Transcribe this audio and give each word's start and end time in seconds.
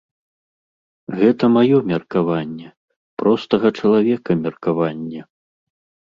Гэта 1.17 1.49
маё 1.55 1.77
меркаванне, 1.91 2.69
простага 3.23 3.67
чалавека 3.81 4.31
меркаванне. 4.45 5.21